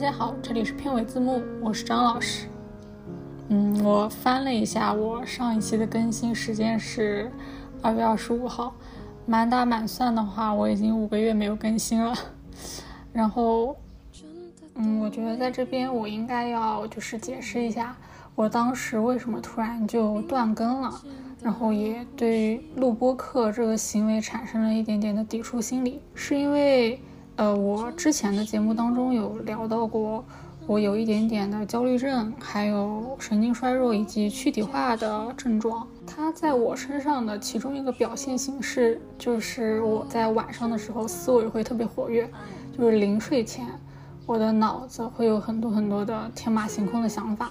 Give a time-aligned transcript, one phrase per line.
[0.00, 2.46] 大家好，这里是片尾字幕，我是张老师。
[3.48, 7.30] 嗯，我翻了一下，我上一期的更新时间是
[7.82, 8.72] 二月二十五号，
[9.26, 12.16] 满打满算的话，我已经五个月没有更新了。
[13.12, 13.76] 然后，
[14.76, 17.94] 嗯，我觉得在这边我应该要就是解释一下，
[18.34, 20.98] 我当时为什么突然就断更了，
[21.42, 26.98] 然后也对录播课这个行为产生了一点点的抵触心理，是因为。
[27.40, 30.22] 呃，我之前的节目当中有聊到过，
[30.66, 35.88] 我有一点点的焦虑症，还有神经衰弱以及躯体化的症状。
[36.06, 42.28] 它在我身上的其中一个表现形式，就是我在晚上的时候思维会特别活跃，
[42.76, 43.66] 就是临睡前，
[44.26, 47.50] 我的脑子会有很多很多的天马行空的想法。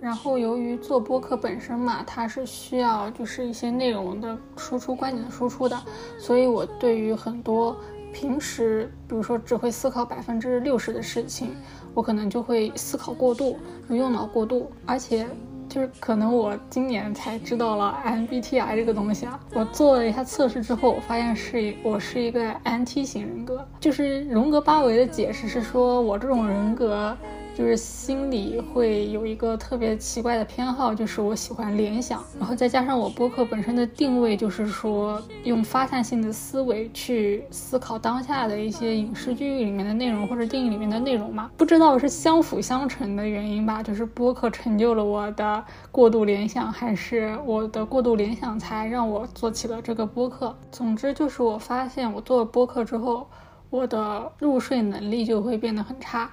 [0.00, 5.78] 然后由于做播客本身嘛，它是需要就是一些内容的输出、观点的输出的，
[6.18, 7.76] 所以我对于很多。
[8.12, 11.54] 平时，比如说只会思考百分之六十的事情，
[11.94, 15.26] 我可能就会思考过度，用脑过度，而且
[15.68, 19.38] 就是可能我今年才知道了 MBTI 这个东西啊。
[19.52, 27.16] 我做了一下测试之后，我发现是我是一个 NT 型人格，就是荣格八维的解释是说我这种人格。
[27.58, 50.56] 就是心里会有一个特别奇怪的偏好，就是我喜欢联想，然后再加上我播客本身的定位，就是说用发散性的思维去思考当下的一些影视剧里面的内容或者电影里面的内容嘛，不知道是相辅相成的原因吧，就是播客成就了我的过度联想，还是我的过度联想才让我做起了这个播客。
[50.70, 53.28] 总之就是我发现我做了播客之后，
[53.68, 56.30] 我的入睡能力就会变得很差。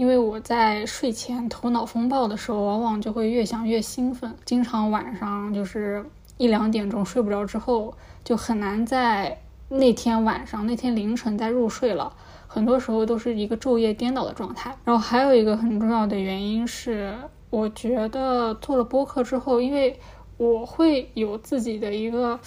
[0.00, 6.02] 因为我在睡前头脑风暴的时候，往往就会越想越兴奋，经常晚上就是
[6.38, 7.92] 一两点钟睡不着之后，
[8.24, 12.16] 就很难在那天晚上、那天凌晨再入睡了。
[12.46, 14.74] 很多时候都是一个昼夜颠倒的状态。
[14.86, 17.14] 然后还有一个很重要的原因是，
[17.50, 20.00] 我觉得做了播客之后，因为
[20.38, 22.40] 我会有自己的一个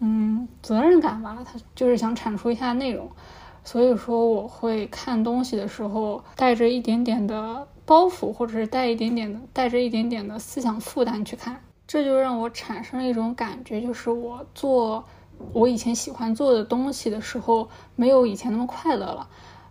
[0.00, 3.10] 嗯责任感吧，他就是想产出一下内容。
[3.70, 15.04] 所以说，我会看东西的时候带着一点点的包袱，或者是带一点点的带着一点点的思想负担去看，这就让我产生了一种感觉，就是我做
[15.52, 19.28] 我以前喜欢做的东西的时候，没有以前那么快乐了，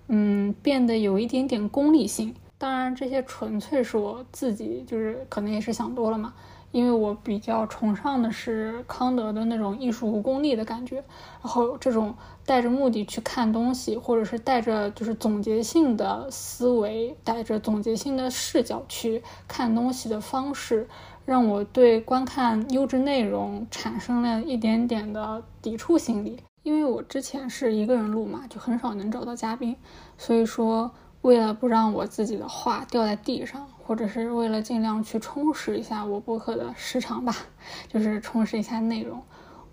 [0.10, 2.36] 嗯，变得有一点点功利性。
[2.60, 6.36] 当然，这些纯粹是我自己，就是可能也是想多了嘛。
[6.72, 10.98] 因为我比较崇尚的是康德的那种艺术无功利的感觉，
[11.42, 12.14] 然后这种
[12.46, 20.88] 带着目的去看东西，或者是带着就是总结性的思维，带着总结性的视角去看东西的方式，
[21.26, 26.38] 让我对观看优质内容产生了一点点的抵触心理。
[26.64, 29.76] 因为我之前是一个人录嘛，就很少能找到嘉宾，
[30.18, 30.92] 所以说。
[31.28, 37.36] 为了不让我自己的话掉在地上，或者是为了尽量去充实一下我播客的时长吧，
[37.90, 39.22] 就是充实一下内容，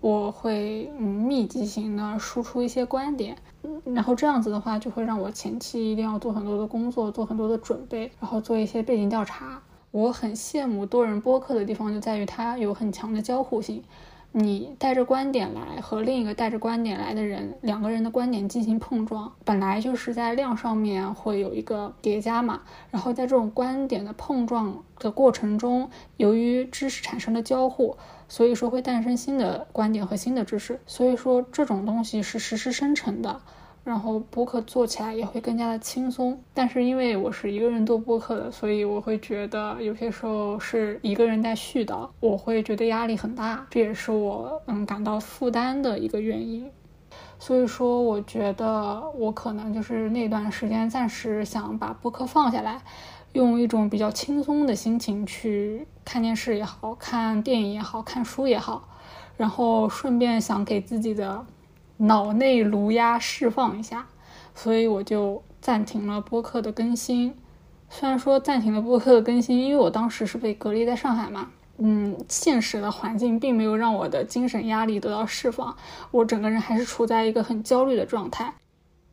[0.01, 3.37] 我会嗯密集型的输出一些观点，
[3.85, 9.61] 然后这样子的话就会让我前期一定要做很多的工作，做很多的准备，然后做一些背景调查。
[9.91, 13.81] 我很羡慕多人播客的地方就在于它有很强的交互性。
[14.37, 22.63] 你带着观点来和另一个带着观点来的人，两个人的观点进行碰撞，本来就是在量上面会有一个叠加嘛。
[22.91, 27.95] 然后在这种观点的碰撞的过程中，由于知识产生了交互，
[28.27, 30.81] 所以说会诞生新的观点和新的知识。
[30.85, 33.39] 所以说这种东西是实时生成的。
[33.85, 46.67] 然后播客做起来也会更加的轻松，但是因为我是一个人做播客的，所以我会觉得有些时候是一个人在絮叨，我会觉得压力很大，这也是我嗯感到负担的一个原因。
[47.37, 52.81] 所以说，我觉得我可能就是那段时间暂时想把播客放下来，
[53.33, 58.89] 用一种比较轻松的心情去看电视也好看电影也好看书也好，
[59.37, 61.45] 然后顺便想给自己的。
[61.97, 64.07] 脑内颅压释放一下，
[64.53, 67.35] 所以我就暂停了播客的更新。
[67.89, 75.75] 虽然说暂停了播客的更新，因为我当时是被隔离在上海嘛，嗯，现实的环境并没有让我的精神压力得到释放，
[76.11, 78.53] 我整个人还是处在一个很焦虑的状态。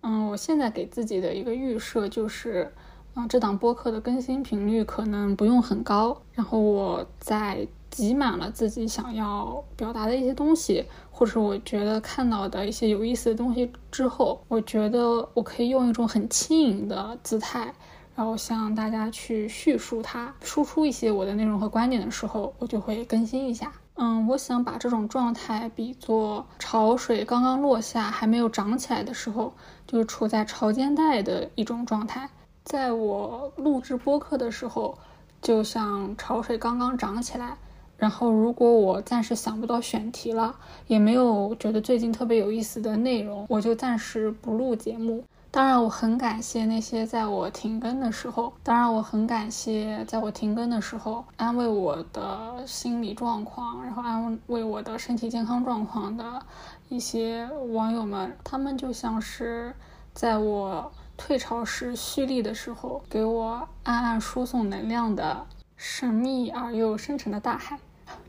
[0.00, 2.72] 嗯，我现在给自己的一个预设就是，
[3.14, 7.68] 嗯，这档播客的更新频率可能不用很高，然后我在。
[7.92, 17.74] 挤满了自己想要表达的一些东西，或者我觉得看到的一些有意思的东西之后，我觉得我可以用一种很轻盈的姿态，
[18.16, 23.70] 然后向大家去叙述它，输出一些我的内容和观点的时候，我就会更新一下。
[23.96, 29.52] 嗯，我想把这种状态比作潮水刚刚落下还没有涨起来的时候，
[29.86, 32.30] 就是处在潮间带的一种状态。
[32.64, 34.96] 在我录制播客的时候，
[35.42, 37.58] 就像潮水刚刚涨起来。
[38.02, 40.56] 然后，如果我暂时想不到选题了，
[40.88, 45.22] 也没有觉得最近特别有意思的内容，我就暂时不录节目。
[45.52, 56.42] 当然，我很感谢那些在我停更的时候，当然我很感谢在我停更的时候安慰我的心理状况，然后安慰我的身体健康状况的
[56.88, 58.36] 一些网友们。
[58.42, 59.72] 他们就像是
[60.12, 65.46] 在我退潮时蓄力的时候，给我暗暗输送能量的
[65.76, 67.78] 神秘而又深沉的大海。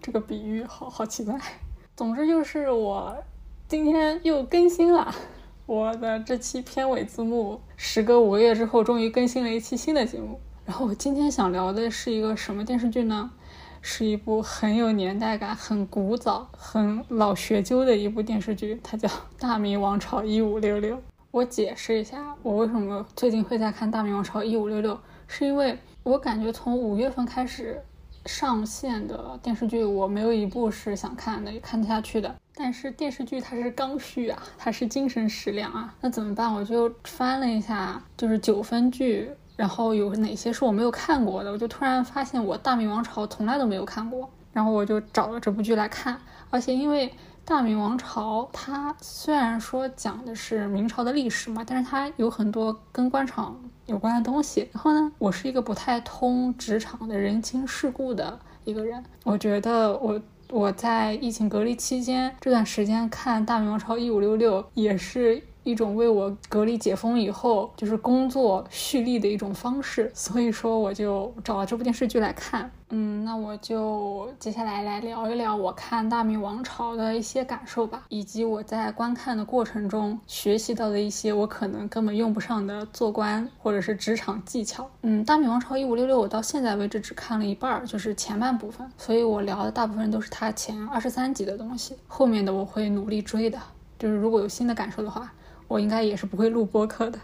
[0.02, 1.40] 这个比喻好好奇怪。
[1.96, 3.16] 总之就是我
[3.68, 5.14] 今天又更新了
[5.66, 10.40] 我的这期片尾字幕，时隔五个月之后终于更新了一期新的节目。
[10.66, 13.32] 然后我今天想聊的是一个什么电视剧呢？
[13.82, 20.96] 是一部很有年代感、很古早、很老学究的一部电视剧，它叫《大明王朝一五六六》。
[21.32, 24.94] 我解释一下，我为什么最近会在看《大明王朝一五六六》，
[25.28, 27.84] 是因为我感觉从五月份开始。
[28.26, 32.34] 上线的电视剧我没有一部是想看的，也看得下去的。
[32.56, 35.94] 但是电视剧它是刚需啊，它是精神食粮啊。
[36.02, 36.54] 那怎么办？
[36.54, 41.52] 我就翻了一下，就是九分剧，然后有哪些是我没有看过的。
[41.52, 46.20] 我就突然发现我《大明王朝》从来都没有看过，然后我就找了这部剧来看。
[46.50, 47.12] 而且因为
[47.46, 54.70] 大明王朝，它虽然说讲的是明朝的历史嘛，但是它有很多跟官场有关的东西。
[54.72, 59.04] 然后呢，我是一个不太通职场的人情世故的一个人。
[59.26, 65.44] 我觉得我我在疫情隔离期间这段时间看大明王朝一五六六，也是。
[65.64, 72.70] 一种为我隔离解封以后就是工作蓄力的一种方式，所以说我就找了这部电视剧来看。
[72.96, 84.88] 嗯，那我就接下来来聊一聊我看《大明王朝》的一些感受吧，以及我在观看的过程中学习到的一些我可能根本用不上的做官或者是职场技巧。
[85.02, 93.58] 嗯，《大明王朝一五六六》我到现在为止只看了一半，就是前半部分，所以我聊的大部分都是它前二十三集的东西，后面的我会努力追的。
[93.98, 95.32] 就是如果有新的感受的话。
[95.68, 97.20] 我应该也是不会录播客的。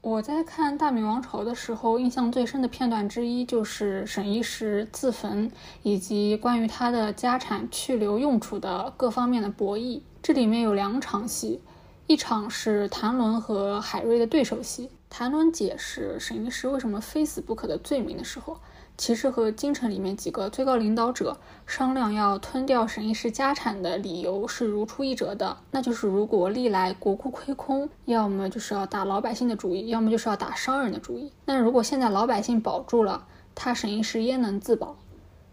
[0.00, 5.50] 我在看《大明王朝》的时候，印象最深的片段之一就是沈一石自焚，
[5.84, 10.00] 以及关于他的家产去留用处的各方面的博弈。
[10.20, 11.60] 这里面有两场戏，
[12.08, 14.90] 一场是谭纶和海瑞的对手戏。
[15.08, 18.58] 谭纶解释沈一石为什么非死不可的罪名的时候。
[19.02, 31.32] 其实和京城里面几个最高领导者商量要吞掉沈一石家产的理由是如出一辙的，那就是如果历来国库亏空，要么就是要打老百姓的主意，要么就是要打商人的主意。
[31.46, 33.26] 那如果现在老百姓保住了，
[33.56, 34.94] 他沈一石焉能自保？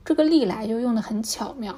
[0.05, 1.75] 这个历来就用的很巧妙。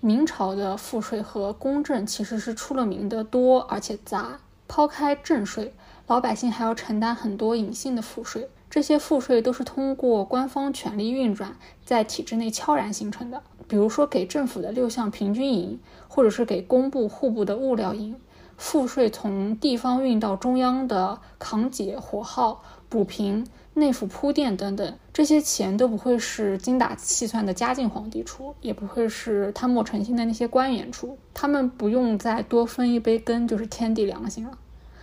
[0.00, 5.72] 明朝的赋税和公正其实是出了名的多而且杂，抛开正税，
[6.08, 8.50] 老百姓还要承担很多隐性的赋税。
[8.72, 13.42] 这些赋税都是通过官方权力运转，在体制内悄然形成的。
[13.68, 15.78] 比如说，给政府的六项平均银，
[16.08, 18.16] 或者是给工部、户部的物料银，
[18.56, 34.56] 赋税从地方运到中央的扛解、火耗、补平、内府铺垫等等，这些钱都不会是精打细算的嘉靖皇帝出，也不会是贪墨成性的那些官员出，他们不用再多分一杯羹，就是天地良心了。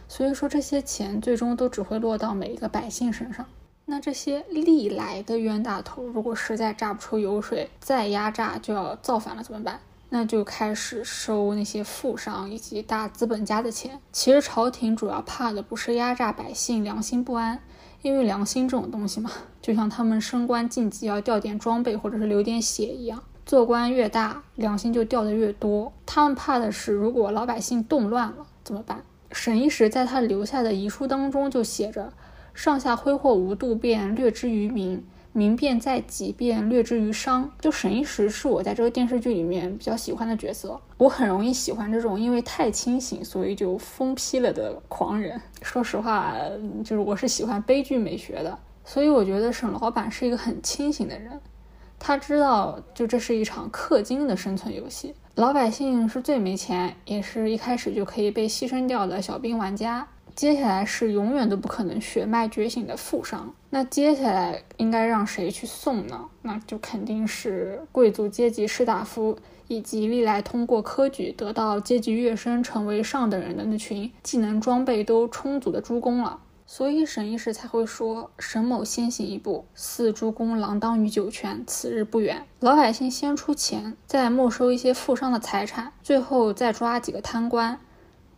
[0.07, 3.45] 所以说，这些钱最终都只会落到每一个百姓身上。
[3.89, 9.79] 那这些历来的冤大头，如果实在榨不出油水，再压榨就要造反了，怎么办？
[10.09, 13.99] 那就开始收那些富商以及大资本家的钱。
[14.11, 17.59] 其实朝廷主要怕的不是压榨百姓良心不安，
[18.03, 25.91] 因为良心这种东西嘛，就像他们升官晋级要掉点装备或者是流点血一样，做官越大，良心就掉的越多。
[26.05, 29.03] 他们怕的是，如果老百姓动乱了怎么办？
[29.31, 32.13] 沈一石在他留下的遗书当中就写着。
[32.59, 35.01] 上下挥霍无度，便略之于民；
[35.31, 37.49] 民变在己，便略之于商。
[37.61, 40.77] 就沈一石是我在这个电视剧里面比较喜欢的角色。
[40.97, 45.39] 我很容易喜欢这种因为太清醒，所以就疯批了的狂人。
[45.61, 46.35] 说实话，
[46.83, 48.59] 就是我是喜欢悲剧美学的。
[48.83, 51.39] 所以我觉得沈老板是一个很清醒的人，
[51.97, 60.05] 他知道就这是一场氪金的生存游戏，老百姓是最没钱，也是一开始就可以被牺牲掉的小兵玩家。
[60.39, 66.29] 接下来是永远都不可能血脉觉醒的富商，那接下来应该让谁去送呢？
[66.43, 76.39] 那就肯定是贵族阶级士大夫，以及历来通过科举得到阶级跃升成为上等人的那群技能装备都充足的诸公了。
[76.65, 87.77] 所以沈一石才会说：“沈某先行一步，似诸公锒铛于九泉，此日不远。”老百姓先出钱，再没收一些富商的财产，最后再抓几个贪官。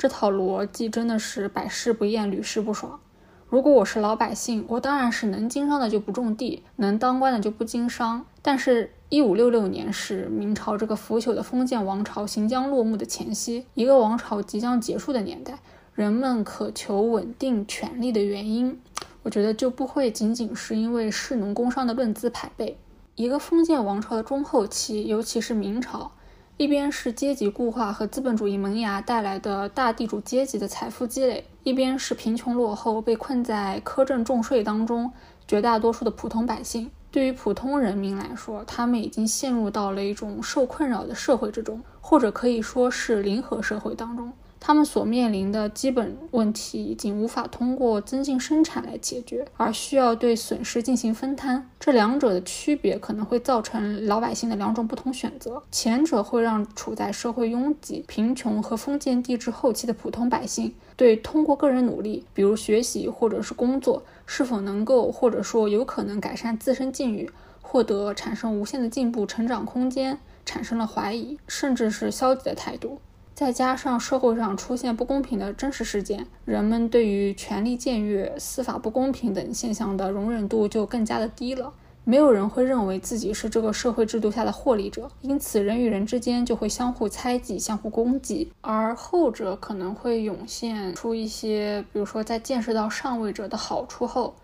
[0.01, 2.99] 这套逻辑真的是百试不厌，屡试不爽。
[3.47, 8.25] 如果我是老百姓，我当然是能经商的就不种地，能当官的就不经商。
[8.41, 15.59] 但是，一五六六年是明朝这个腐朽的封建王朝行将落幕的前夕，一个王朝即将结束的年代，
[15.93, 18.81] 人们渴求稳定权力的原因，
[19.21, 22.79] 我觉得就不会仅仅是因为士农工商的论资排辈。
[23.13, 26.13] 一个封建王朝的中后期，尤其是明朝。
[26.61, 35.11] 一边是阶级固化和资本主义萌芽带来的大地主阶级的财富积累，一边是贫穷落后被困在苛政重税当中，
[35.47, 36.91] 绝大多数的普通百姓。
[37.09, 44.31] 对于普通人民来说，他们已经陷入到了一种受困扰的社会之中，或者可以说是零和社会当中。
[44.63, 51.67] 他们所面临的基本问题已经无法通过增进生产来解决，而需要对损失进行分摊。
[51.79, 55.63] 这两者的区别可能会造成老百姓的两种不同选择。
[55.71, 67.27] 前者会让处在社会拥挤、贫穷和封建帝制后期的普通百姓，对通过个人努力，比如学习或者是工作，是否能够或者说有可能改善自身境遇，
[67.61, 72.99] 获得产生无限的进步、成长空间，产生了怀疑，甚至是消极的态度。
[73.41, 81.73] 再加上社会上出现不公平的真实事件，人们对于权力僭越、司法不公平等现象的容忍度就更加的低了。
[82.03, 88.51] 没有人会认为自己是这个社会制度下的获利者，因此人与人之间就会相互猜忌、相互攻击。
[88.61, 94.35] 而后者可能会涌现出一些，比如说在见识到上位者的好处后，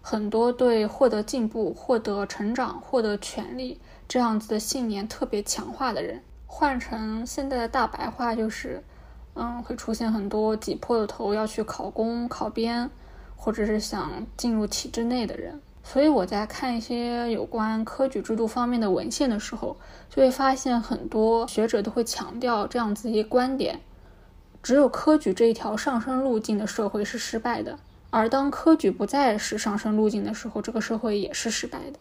[0.00, 6.22] 很多对获得进步、获得成长、获得权利这样子的信念特别强化的人。
[6.56, 8.80] 换成现在的大白话就是，
[9.34, 12.88] 嗯，会出现很多挤破了头要去考公、考编，
[13.34, 15.60] 或者是想进入体制内的人。
[15.82, 19.76] 所以我在看一些有关科举制度方面的文献的时候，
[20.08, 23.80] 就会发现很多学者都会强调这样子一些观点：
[24.62, 27.76] 只有科举这一条上升路径的社会是失败的，
[28.10, 31.98] 而当科举不再是上升路径的时候，这个社会也是失败的。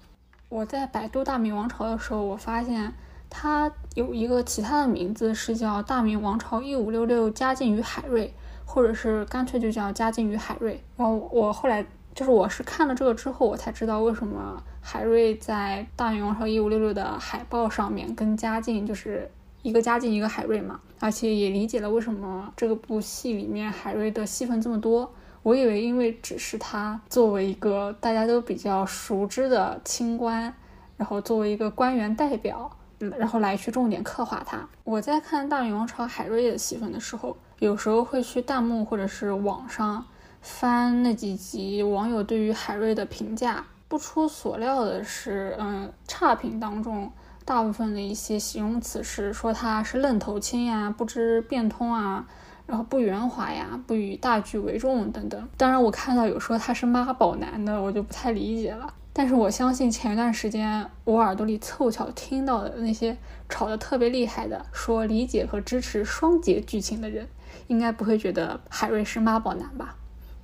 [0.50, 2.94] 我在百度大明王朝的时候，我发现。
[3.36, 8.34] 它有一个其他的名字，是叫大明王朝一五六六嘉靖与海瑞，
[8.66, 10.84] 或者是干脆就叫嘉靖与海瑞。
[10.98, 11.86] 然后我后来
[12.16, 19.30] 就是我是看了这个之后，我才知道为什么海瑞在大明王朝一五六六的海报上面跟嘉靖就是
[19.62, 25.12] 一个嘉靖一个海瑞嘛，而且也理解了为什么这个部戏里面海瑞的戏份这么多。
[25.44, 30.52] 我以为因为只是他作为一个大家都比较熟知的清官，
[30.98, 32.76] 然后作为一个官员代表。
[33.18, 34.68] 然后来去重点刻画他。
[34.84, 40.06] 我在看《大明王朝》海瑞的戏份的时候，有时候会去弹幕或者是网上
[40.42, 43.66] 翻那几集网友对于海瑞的评价。
[43.88, 47.12] 不出所料的是，嗯，差评当中
[47.46, 52.26] 大部分的一些形容词是说他是愣头青呀，不知变通啊，
[52.66, 55.48] 然后不圆滑呀，不以大局为重等等。
[55.58, 58.92] 当然，我看到有说他是妈宝男的，我就不太理解了。
[59.16, 63.16] 但是我相信前一段时间我耳朵里凑巧听到的那些
[63.48, 67.28] 吵得特别厉害的，说理解和支持双节剧情的人，
[67.68, 69.96] 应该不会觉得海瑞是妈宝男吧？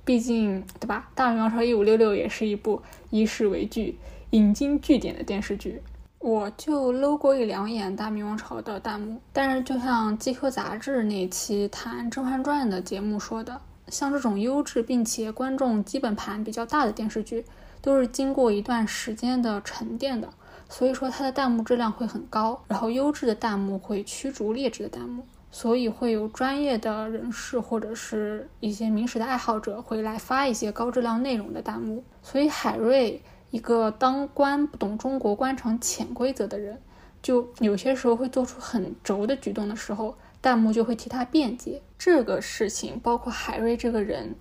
[0.04, 1.08] 毕竟，对吧？
[1.16, 3.98] 《大明王朝一五六六》也是一部以史为剧、
[4.30, 5.82] 引经据典的电视剧。
[6.20, 17.44] 我就搂过一两眼《大明王朝》的弹幕，但是就像 GQ 杂志那期谈《甄嬛传》的节目说的，像这种优质并且观众基本盘比较大的电视剧。
[17.82, 20.28] 都是经过一段时间的沉淀的，
[20.68, 32.04] 所以说它的弹幕质量会很高，然后优质的弹幕会驱逐劣质的弹幕，所以会有专业的人士或者是一些明史的爱好者会来发一些高质量内容的弹幕。
[32.22, 36.78] 所以海瑞一个当官不懂中国官场潜规则的人，
[37.22, 41.80] 就有些时候会做出很轴的举动的时候，弹幕就会替他辩解。
[41.98, 44.36] 这个事情包括海瑞这个人。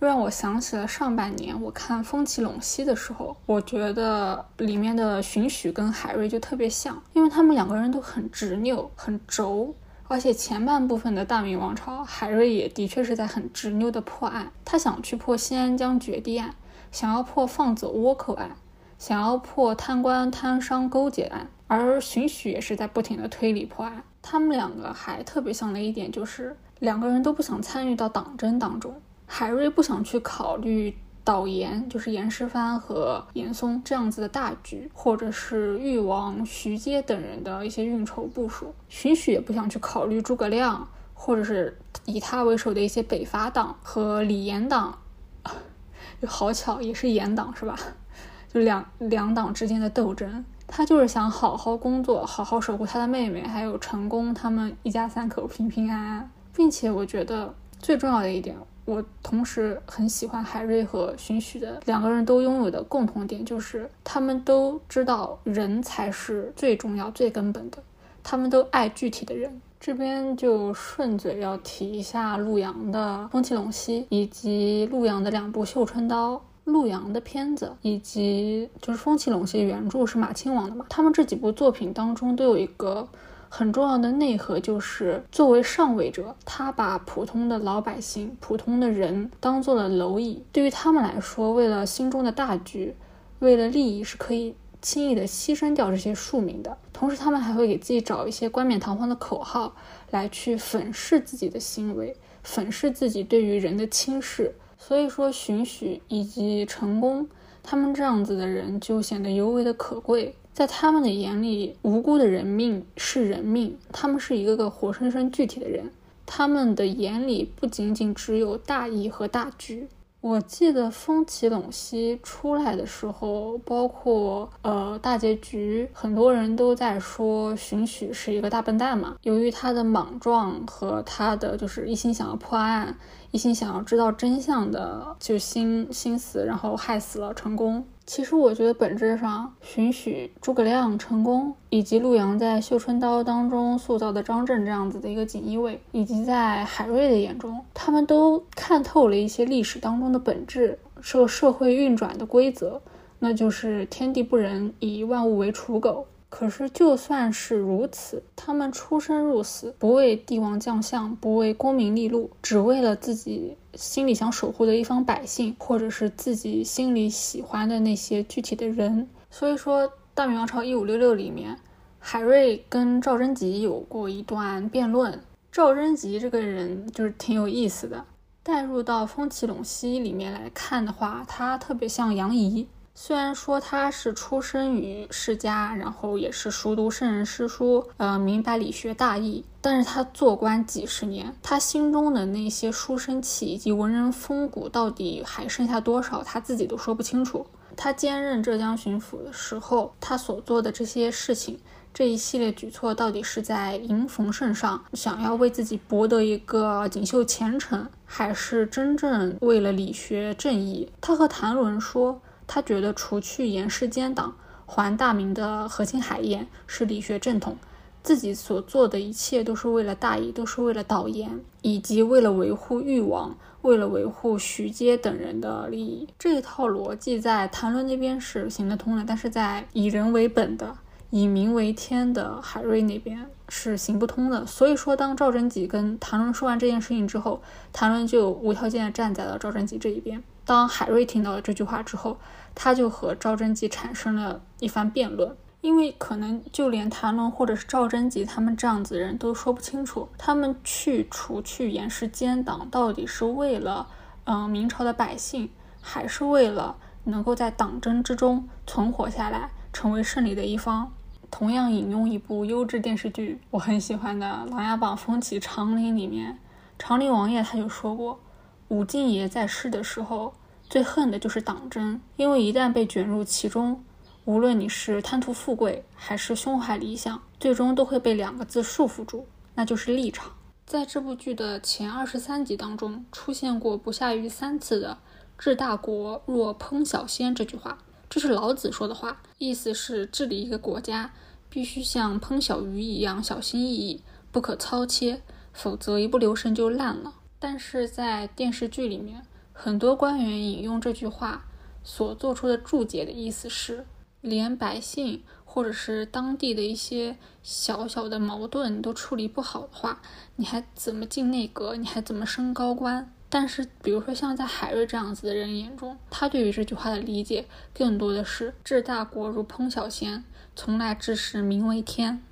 [0.00, 9.74] 又让我想起了上半年我看《风起陇西》的时候，我觉得里面的荀许跟海瑞就特别像，因为他们两个人都很执拗、很轴，
[10.08, 16.54] 而且前半部分的大明王朝，海瑞也的确是在很执拗的破案，他想去破新安江决堤案，
[16.92, 18.56] 想要破放走倭寇案，
[18.98, 24.02] 想要破贪官贪商勾结案，而荀许也是在不停的推理破案。
[24.20, 29.00] 他们两个还特别像的一点就是，两个人都不想参与到党争当中。
[29.36, 38.72] 海瑞不想去考虑导严，就是严世蕃和严嵩这样子的大局，或者是誉王徐阶等人的一些运筹部署。
[38.88, 44.96] 荀许也不想去考虑诸葛亮，或者是以他为首的一些北伐党和李严党，
[46.22, 47.76] 就好巧也是严党是吧？
[48.54, 58.56] 就两两党之间的斗争，他就是想好好工作，好好守护他的妹妹，还有成功他们一家三口平平安安，并且我觉得最重要的一点。
[58.84, 67.78] 我同时很喜欢海瑞和荀许的两个人都拥有的共同点，就是他们都知道人才是最重要、最根本的，
[68.22, 69.60] 他们都爱具体的人。
[69.80, 76.34] 这边就顺嘴要提一下陆阳的《风起陇西》，以及陆阳的两部《绣春刀》。
[76.64, 83.06] 陆阳的片子，以及就是《风起陇西》原著是马亲王的嘛，他们这几部作品当中都有一个。
[83.56, 90.42] 很重要的内核就是，作为上位者，他把普通的老百姓、普通的人当做了蝼蚁。
[90.50, 92.96] 对于他们来说，为了心中的大局，
[93.38, 96.76] 为了利益，是可以轻易的牺牲掉这些庶民的。
[96.92, 99.76] 同时，他们还会给自己找一些冠冕堂皇的口号，
[100.10, 104.52] 来去粉饰自己的行为，粉饰自己对于人的轻视。
[104.76, 107.28] 所以说，荀许以及成功，
[107.62, 110.34] 他们这样子的人就显得尤为的可贵。
[110.54, 115.90] 在他们的眼里，无辜的人命是人命，他们是一个个活生生具体的人，
[116.24, 119.88] 他们的眼里不仅仅只有大义和大局。
[120.20, 132.96] 我记得《风起陇西》出来的时候，包括呃大结局，很多人都在说荀许是一个大笨蛋嘛，由于他的莽撞和他的就是一心想要破案，
[133.32, 137.84] 一心想要知道真相的就心心思，然后害死了成功。
[138.06, 152.82] 其实我觉得本质上，荀许、诸葛亮、成功，以及陆阳在《绣春刀》当中塑造的张震这样子的一个锦衣卫，以及在海瑞的眼中，他们都看透了一些历史当中的本质，社社会运转的规则，
[153.20, 156.06] 那就是天地不仁，以万物为刍狗。
[156.36, 169.08] 可是，就算是如此，他们出生入死，不为帝王将相，不为功名利禄，只为了自己心里想守护的一方百姓，或者是自己心里喜欢的那些具体的人。
[169.30, 171.56] 所以说，《大明王朝一五六六》里面，
[172.00, 175.20] 海瑞跟赵贞吉有过一段辩论。
[175.52, 178.04] 赵贞吉这个人就是挺有意思的，
[178.42, 182.66] 带入到《风起陇西》里面来看的话，他特别像杨仪。
[182.96, 197.44] 虽然说他是出生于世家，然后也是熟读圣人诗书，呃，明白理学大义，但是他做官几十年，他心中的那些书生气以及文人风骨到底还剩下多少，他自己都说不清楚。
[197.76, 201.58] 他兼任浙江巡抚的时候，他所做的这些事情，
[201.92, 210.88] 这一系列举措，到底是在迎逢圣上，想要为自己博得一个锦绣前程，还是真正为了理学正义？
[211.00, 212.20] 他和谭纶说。
[212.46, 214.34] 他觉得除去严氏奸党，
[214.66, 217.56] 还大明的和亲海晏是理学正统，
[218.02, 226.06] 自己所做的一切都是为了大义，都是为了导言，以及为了维护誉王，为了维护徐阶等人的利益。
[226.18, 230.76] 这一套逻辑在谭纶那边是行得通的，但是在以人为本的、
[231.10, 234.44] 以民为天的海瑞那边是行不通的。
[234.44, 237.40] 所以说，当赵贞吉跟谭纶说完这件事情之后，
[237.72, 240.22] 谭纶就无条件站在了赵贞吉这一边。
[240.44, 242.18] 当海瑞听到了这句话之后，
[242.54, 245.36] 他就和赵贞吉产生了一番辩论。
[245.60, 253.88] 因为可能就连谭纶或者是赵贞吉他们这样子的人都说不清楚，他们去除去严氏奸党，到底是为了
[254.24, 255.48] 嗯明朝的百姓，
[255.80, 260.92] 还是为了能够在党争之中存活下来，成为胜利的一方？
[261.30, 266.38] 同样引用一部优质电视剧，我很喜欢的《琅琊榜风起长林》里面，
[266.78, 268.20] 长林王爷他就说过。
[268.68, 270.34] 武敬爷在世的时候，
[270.68, 273.84] 最恨的就是党争，因为一旦被卷入其中，
[274.24, 280.32] 无论你是贪图富贵，还是胸怀理想，最终都会被两个字束缚住，那就是立场。
[280.66, 284.96] 在这部剧的前二十三集当中，出现过不下于三次的
[285.36, 287.76] “治大国若烹小鲜”这句话，
[288.08, 291.12] 这是老子说的话，意思是治理一个国家
[291.50, 295.20] 必须像烹小鱼一样小心翼翼，不可操切，
[295.52, 297.12] 否则一不留神就烂了。
[297.38, 301.44] 但是在电视剧里面，很多官员引用这句话
[301.82, 303.86] 所做出的注解的意思是，
[304.20, 310.00] 连百姓或者是当地的一些小小的矛盾都处理不好的话，
[310.36, 311.76] 你还怎么进内阁？
[311.76, 313.12] 你还怎么升高官？
[313.28, 320.22] 但是，比如说像在海瑞这样子的人眼中，他对于这句话的理解更多的是治大国如烹小鲜，
[320.54, 322.22] 从来治世民为天。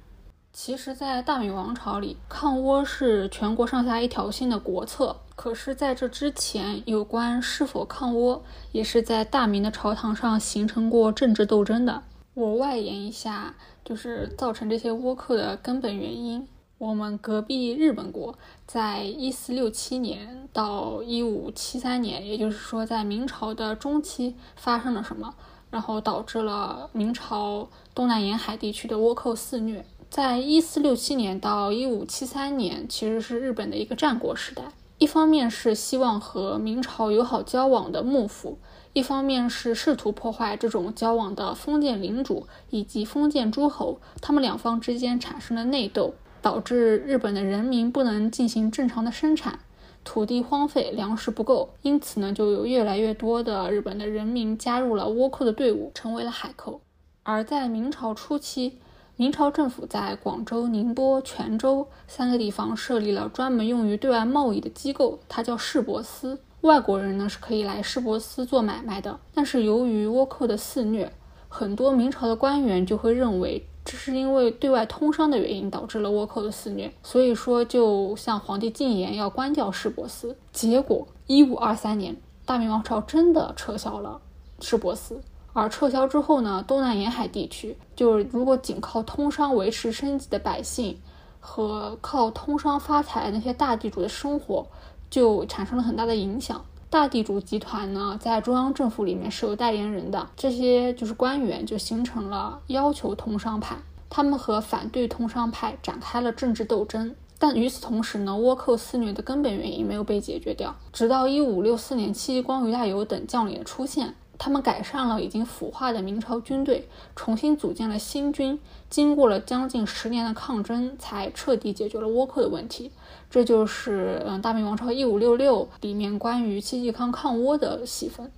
[0.54, 5.16] 其实，在大明王朝里，抗倭是全国上下一条心的国策。
[5.34, 12.02] 可是，在这之前，有关是否抗倭，也是在大明的朝堂上形成过政治斗争的。
[12.34, 16.46] 我外延一下，就是造成这些倭寇的根本原因。
[16.76, 25.34] 我们隔壁日本国，在一四六七年到一五七三年，也就是说，在明朝的中期发生了什么，
[25.70, 29.82] 然后导致了明朝东南沿海地区的倭寇肆虐。
[30.12, 34.64] 在一四六七年到一五七三年，其实是日本的一个战国时代。
[34.98, 38.58] 一方面是希望和明朝友好交往的幕府，
[38.92, 49.60] 一方面是试图破坏这种交往的封建领主以及封建诸侯，他们两方之间产生了内斗，导致日本的人民不能进行正常的生产，
[50.04, 56.82] 土地荒废，粮食不够，因此呢，就有越来越多的日本的人民加入了倭寇的队伍，成为了海寇。
[57.22, 58.78] 而在明朝初期，
[59.16, 66.40] 明朝政府在广州、宁波、泉州三个地方设立了专门用于对外贸易的机构，它叫市舶司。
[66.62, 69.18] 外国人呢是可以来市舶司做买卖的。
[69.34, 71.12] 但是由于倭寇的肆虐，
[71.48, 80.36] 很多明朝的官员就会认为这是因为对外通商的原因导致了倭寇的肆虐，所以说就向皇帝进言要关掉市舶司。
[80.52, 84.20] 结果，一五二三年，大明王朝真的撤销了
[84.60, 85.20] 市舶司。
[85.52, 90.98] 而撤销之后呢，东南沿海地区就是如果仅靠通商维持生计的百姓，
[91.40, 94.66] 和靠通商发财那些大地主的生活
[95.10, 96.64] 就产生了很大的影响。
[96.88, 103.76] 大地主集团呢，在中央政府里面是有代言人的，这些就是官员就形成了要求通商派，
[104.08, 107.14] 他们和反对通商派展开了政治斗争。
[107.38, 114.14] 但与此同时呢，倭寇肆虐的根本原因没有被解决掉，直到一五六四年，戚继光、于大猷等将领的出现。
[114.38, 118.58] 他们改善了已经腐化的明朝军队，重新组建了新军。
[118.90, 122.90] 经过了将近十年的抗争，才彻底解决了倭寇的问题。
[123.30, 128.30] 这就是嗯，《大明王朝一五六六》里面关于戚继康抗倭的戏份。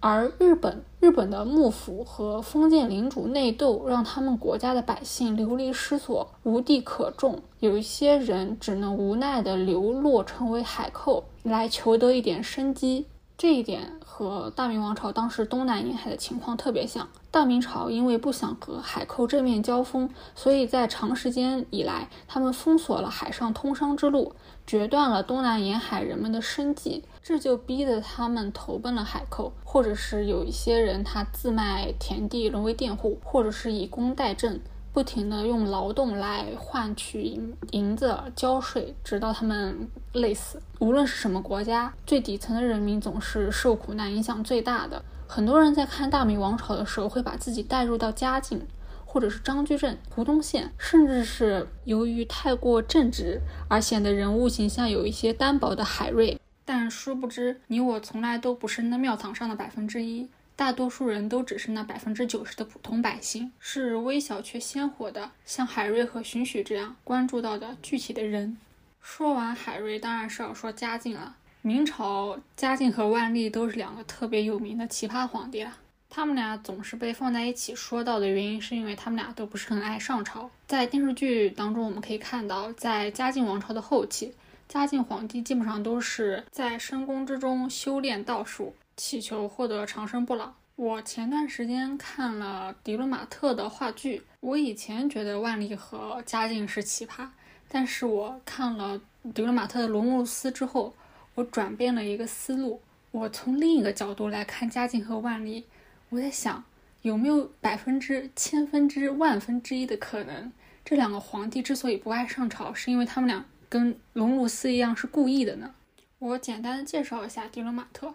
[0.00, 7.40] 而日本，日本的幕府和封建领主内斗，让他们国家的百姓流离失所，无地可种。
[7.58, 13.06] 有一些人只能无奈地流落，成为海寇，来求得一点生机。
[13.38, 17.06] 这一点和大明王朝当时东南沿海的情况特别像。
[17.30, 24.34] 大明朝因为不想和海寇正面交锋，所以在长时间以来，他们封锁了海上通商之路，
[24.66, 34.58] 决断了东南沿海人们的生计，这就逼得他们投奔了海寇，或者是有一些人他自卖田地沦为佃户，或者是以工代赈。
[34.98, 40.60] 不停地用劳动来换取银银子交税，直到他们累死。
[40.80, 45.00] 无论是什么国家，最底层的人民总是受苦难影响最大的。
[45.28, 48.66] 很多人在看大明王朝的时候，会把自己带入到嘉靖，
[49.04, 56.40] 或者是张居正、胡宗宪，甚至是由于太过正直而显得人物形象有一些单薄的海瑞。
[56.64, 60.28] 但殊不知，你我从来都不是那庙堂上的百分之一。
[60.58, 68.58] 大多数人都只是那百分之九十的普通百姓，是微小却鲜活的，像海瑞和荀许这样关注到的具体的人。
[69.00, 71.36] 说完海瑞，当然是要说嘉靖了。
[71.62, 75.76] 明朝嘉靖和万历都是两个特别有名的奇葩皇帝了。
[76.10, 80.50] 他们俩总是被放在一起说到的原因，是因为他们俩都不是很爱上朝。
[80.66, 84.34] 在电视剧当中，我们可以看到，在嘉靖王朝的后期，
[84.66, 88.74] 嘉靖皇帝基本上都是在深宫之中修炼道术。
[88.98, 90.52] 祈求获得长生不老。
[90.74, 94.24] 我前段时间看了迪伦马特的话剧。
[94.40, 97.28] 我以前觉得万历和嘉靖是奇葩，
[97.68, 99.00] 但是我看了
[99.32, 100.92] 迪伦马特的罗慕斯之后，
[101.36, 102.80] 我转变了一个思路。
[103.12, 105.64] 我从另一个角度来看嘉靖和万历，
[106.08, 106.64] 我在想，
[107.02, 110.52] 有没有百分之千分之万分之一的可能，
[110.84, 115.74] 这两个皇帝之所以不爱上朝，是因为他们俩跟罗慕斯一样是故意的呢？
[116.18, 118.14] 我简单的介绍一下迪伦马特。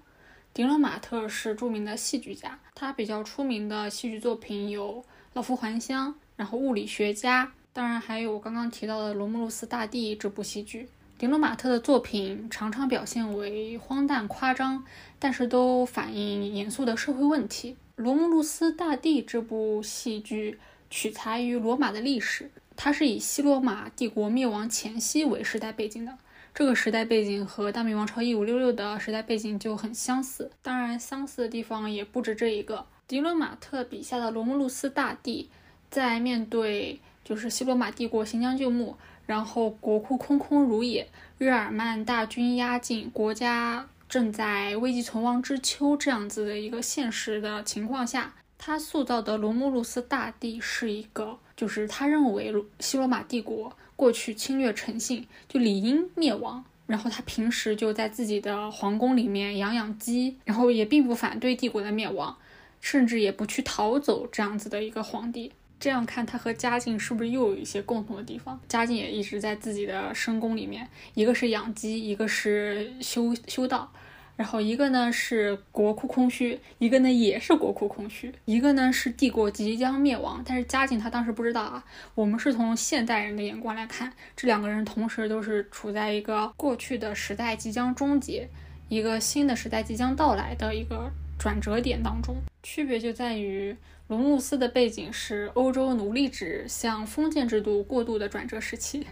[0.53, 5.01] 迪伦马特是著名的戏剧家，他比较出名的戏剧作品有
[5.33, 10.87] 《老夫还乡》，然后《物理学家》，当然还有我刚刚提到的《罗慕路斯大帝》这部戏剧。
[11.17, 14.85] 迪伦马特的作品常常表现为荒诞夸张，
[15.17, 17.71] 但是都反映严肃的社会问题。
[17.95, 20.59] 《罗慕路斯大帝》这部戏剧
[20.91, 26.15] 取材于罗马的历史，它是以西罗马帝国灭亡前夕为时代背景的。
[26.55, 32.85] 这个时代背景和大明王朝一五六六的时代背景就很相似，当然相似的地方也不止这一个。
[33.07, 35.49] 迪伦马特笔下的罗慕路斯大帝，
[35.89, 41.07] 在面对就是西罗马帝国行将就木，然后国库空空如也，
[41.39, 53.75] 日耳曼大军压境，国家正在危急存亡之秋这样子的一个现实的情况下，他塑造的罗慕路斯大帝是一个，就是他认为西罗马帝国。
[53.95, 56.63] 过去侵略诚信，就理应灭亡。
[56.85, 62.37] 然后他平时就在自己的皇宫里面养养鸡，然后也并不反对帝国的灭亡，
[62.81, 65.51] 甚至也不去逃走这样子的一个皇帝。
[65.79, 68.59] 这样看，他和嘉靖是不是又有一些共同的地方？
[68.67, 73.91] 嘉靖也一直在自己的深宫里面，一个是养鸡，一个是修修道。
[74.35, 81.83] 然后一个呢是国库空虚，一个呢也是国库空虚，一个呢是帝国即将灭亡，但是嘉靖他当时不知道啊。
[82.15, 88.49] 我们是从现代人的眼光来看，这两个人同时都是处在一个过去的时代即将终结，
[88.89, 92.35] 一个新的时代即将到来的一个转折点当中。
[92.63, 93.75] 区别就在于
[94.07, 99.05] 隆慕斯的背景是欧洲奴隶制向封建制度过渡的转折时期，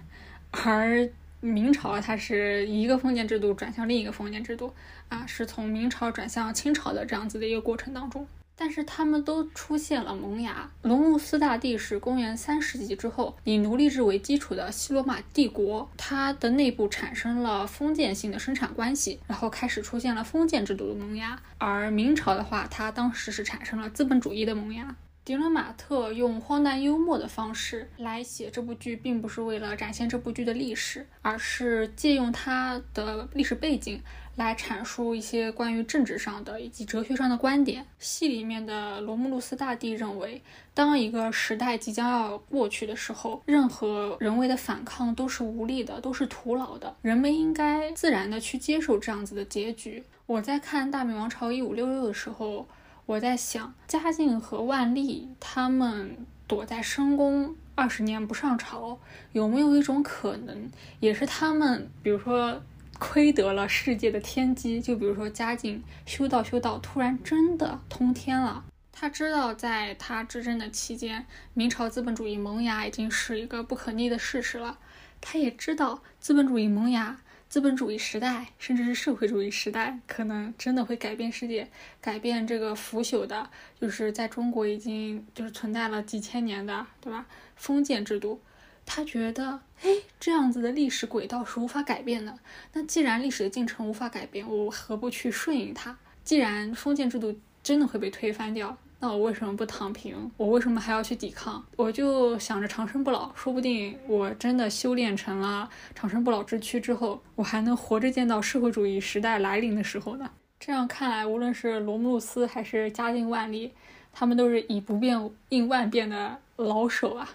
[0.49, 1.07] 而。
[1.41, 4.73] 明朝它是一个封建制度转向另一个封建制度，
[5.09, 8.25] 啊，是从明朝转向清朝的这样子的一个过程当中。
[8.55, 10.69] 但是他们都出现了萌芽。
[10.83, 21.41] 隆慕斯大帝是公元三世纪之后，以奴隶制为基础的西罗马帝国，它的内部产生了封建性的生产关系，然后开始出现了封建制度的萌芽。
[21.57, 24.95] 而明朝的话，它当时是产生了资本主义的萌芽。
[25.23, 34.01] 迪伦马特用荒诞幽默的方式来写这部剧，并不是为了展现这部剧的历史，而是借用它的历史背景
[34.35, 37.85] 来阐述一些关于政治上的以及哲学上的观点。
[37.99, 40.41] 戏里面的罗慕路斯大帝认为，
[40.73, 50.03] 当一个时代即将要过去的时候，任何人为的反抗都是无力的，都是徒劳的，人们应该自然的去接受这样子的结局。
[50.25, 52.67] 我在看《大明王朝一五六六》的时候。
[53.05, 58.99] 我在想，嘉靖和万历他们躲在深宫二十年不上朝，
[59.33, 62.61] 有没有一种可能，也是他们，比如说
[62.99, 64.79] 亏得了世界的天机？
[64.79, 68.63] 就比如说嘉靖修道修道，突然真的通天了。
[68.91, 74.77] 他知道，在他执政的期间，明朝资本主义萌芽已经是一个不可逆的事实了。
[75.19, 77.17] 他也知道资本主义萌芽。
[77.51, 81.67] 资本主义时代，甚至是社会主义时代，可能真的会改变世界，
[81.99, 87.25] 改变这个腐朽的，就是在中国已经就是存在了几千年的，对吧？
[87.57, 88.39] 封建制度，
[88.85, 92.39] 他觉得，哎，这样子的历史轨道是无法改变的。
[92.71, 95.97] 那既然历史的进程无法改变，我何不去顺应它？
[96.23, 98.77] 既然封建制度真的会被推翻掉。
[99.03, 100.29] 那我为什么不躺平？
[100.37, 101.65] 我为什么还要去抵抗？
[101.75, 110.29] 我就想着长生不老，说不定我真的修炼成了长生不老之躯之后，我还能活着见到社会主义时代来临的时候呢。
[110.59, 113.71] 这样看来，无论是罗姆鲁斯还是嘉靖、万历，
[114.13, 117.27] 他们都是以不变应万变的老手啊。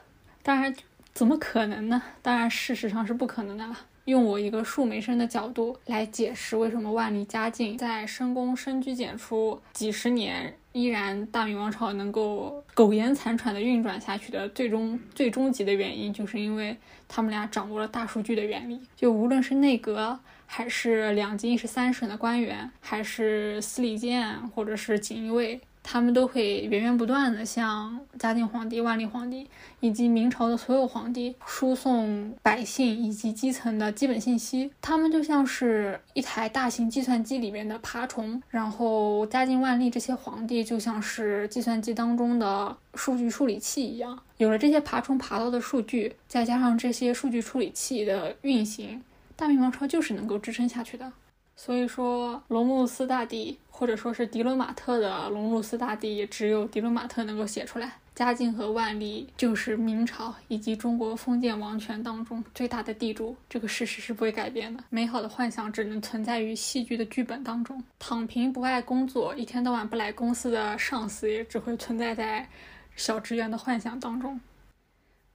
[0.44, 0.72] 当然，
[1.12, 2.00] 怎么可能呢？
[2.22, 3.76] 当然，事实上是不可能的了。
[4.07, 16.77] 用我一个树梅生的角度来解释，为什么万历、嘉靖在深宫深居简出几十年，依然大明王朝能够苟延残喘的运转下去的最终最终极的原因，就是因为
[17.09, 18.81] 他们俩掌握了大数据的原理。
[18.95, 20.16] 就无论是内阁，
[20.47, 25.61] 还是两京一十三省的官员，还是司礼监，或者是锦衣卫。
[25.88, 34.68] 他们都会源源不断的向嘉靖皇帝、万历皇帝以及明朝的所有皇帝输送百姓以及基层的基本信息。
[34.83, 44.18] 他们就像是一台大型计算机里面的爬虫，然后嘉靖、万历这些皇帝就像是计算机当中的数据处理器一样。
[44.38, 49.01] 有了这些爬虫爬到的数据，再加上这些数据处理器的运行，
[49.37, 51.12] 大明王朝就是能够支撑下去的。
[51.59, 57.93] 所以说，隆慕斯大帝，或者说是迪伦马特的龙鲁斯大帝，只有迪伦马特能够写出来。
[58.15, 64.83] 嘉靖和万历就是明朝以及中国封建王权当中最大的地主，这个事实是不会改变的。
[64.89, 67.85] 美好的幻想只能存在于戏剧的剧本当中。
[67.99, 72.49] 躺平不爱工作，一天到晚不来公司的上司，也只会存在在
[72.97, 74.41] 小职员的幻想当中。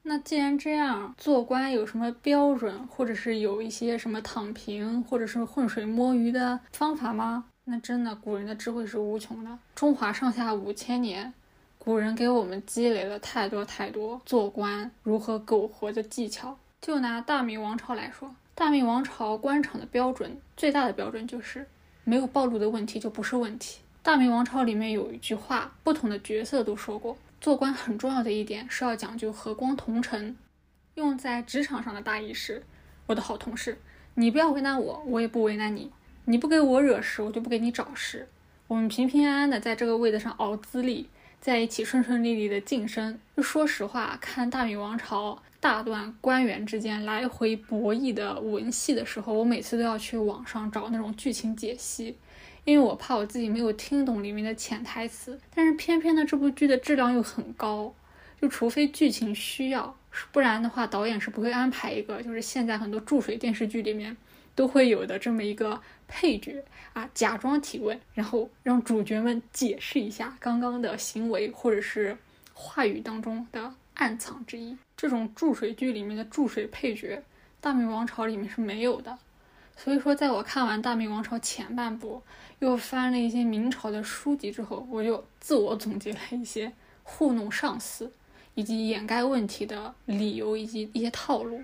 [0.02, 7.46] 那既然这样，做官有什么标准，或者是有一些什么躺平，或者是浑水摸鱼的方法吗？
[7.63, 9.60] 那真的，古人的智慧是无穷的。
[9.76, 11.32] 中华上下五千年，
[11.78, 16.58] 古人给我们积累了太多太多做官如何苟活的技巧。
[16.82, 21.67] 就拿大明王朝来说，大明王朝官场的标准，最大的标准就是
[22.04, 23.82] 没有暴露的问题就不是问题。
[24.02, 27.15] 大明王朝里面有一句话，不同的角色都说过。
[27.39, 30.36] 做官很重要的一点是要讲究和光同尘，
[30.95, 32.63] 用在职场上的大意是：
[33.06, 33.78] 我的好同事，
[34.15, 35.91] 你不要为难我，我也不为难你。
[36.26, 38.28] 你不给我惹事，我就不给你找事。
[38.68, 41.08] 我们平平安安的在这个位子上熬资历，
[41.40, 43.20] 在一起顺顺利利的晋升。
[43.36, 52.16] 就说实话，看大明王朝大段官员之间来回博弈的文戏的时候，我每次都要去网上找那种剧情解析。
[52.64, 57.92] 因为我怕我自己没有听懂里面的潜台词，但是偏偏呢，这部剧的质量又很高，
[58.40, 59.98] 就除非剧情需要，
[60.32, 64.16] 不然的话，导演是不会安排一个就是现在很多注水电视剧里面
[64.56, 72.18] 都会有的这么一个配角啊，假装提问，然后让主角们解释一下刚刚的行为或者是
[72.54, 74.78] 话语当中的暗藏之意。
[74.98, 77.18] 这种注水剧里面的注水配角，
[77.60, 79.18] 《大明王朝》里面是没有的。
[79.78, 82.22] 所以说，在我看完《大明王朝》前半部，
[82.60, 88.12] 又翻了一些明朝的书籍之后，我就自我总结了一些糊弄上司
[88.54, 91.64] 以及掩盖问题的理由以及一些套路。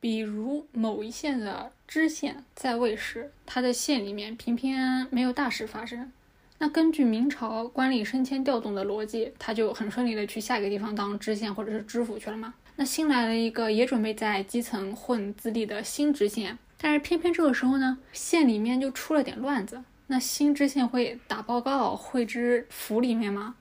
[0.00, 6.12] 比如某一县的知县在位时，他的县里面偏偏没有大事发生，
[6.58, 12.54] 那根据明朝官吏升迁调动的逻辑，他就很顺利的去下一个地方当知县或者是知府去了嘛。
[12.76, 16.58] 那新来了一个也准备在基层混资历的新知县。
[16.78, 19.82] 但是偏偏这个时候呢，县里面就出了点乱子。
[20.08, 23.54] 那新知县会打报告汇知府里面吗？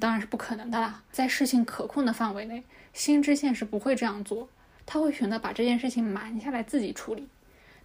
[0.00, 1.02] 当然是不可能的啦。
[1.12, 4.48] 在事情可控的范围内，新知县是不会这样做，
[4.86, 7.26] 他会选择把这件事情瞒下来自己处理。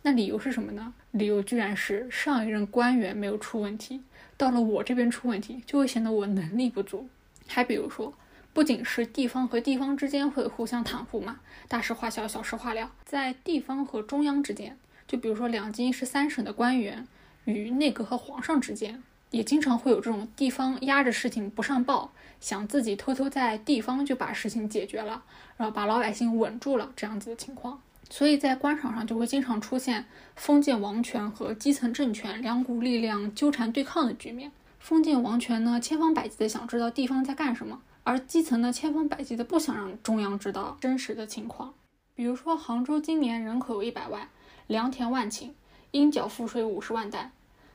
[0.04, 0.94] 那理由是什么呢？
[1.12, 4.02] 理由居然是上一任官员没有出问题，
[4.38, 7.10] 到了我这边出问题，就会显得我能力不足。
[7.48, 8.14] 还比如说。
[8.54, 12.92] 不仅是地方和地方之间会互相袒护嘛，大事化小，小事化了。
[13.06, 17.08] 在地方和中央之间，就比如说两京十三省的官员
[17.46, 25.24] 与内阁和皇上之间，也经常会有这种地方压着事情不上报，想自己偷偷在地方就把事情解决了，
[25.58, 27.82] 然后把老百姓稳住了这样子的情况。
[28.10, 34.52] 所以在官场上就会经常出现封建王权和基层政权两股力量纠缠对抗的局面。
[34.80, 37.82] 封建王权呢，千方百计的想知道地方在干什么。
[38.04, 41.74] 而基层呢，千方百计的不想让中央知道真实的情况。
[42.16, 44.28] 比如说，杭州今年人口有一百万，
[44.68, 45.52] 良田万顷，
[45.92, 47.32] 应缴赋税五十万担。